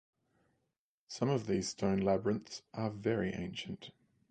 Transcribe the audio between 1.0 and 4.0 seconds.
Some of these stone labyrinths are very ancient.